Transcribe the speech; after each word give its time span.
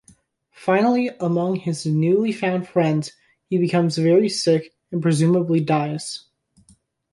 Finally, 0.55 1.11
among 1.19 1.57
his 1.57 1.85
newly 1.85 2.31
found 2.31 2.67
friends 2.67 3.11
he 3.51 3.59
becomes 3.59 3.99
very 3.99 4.27
sick 4.29 4.73
and 4.91 4.99
presumably 4.99 5.59
dies. 5.59 6.23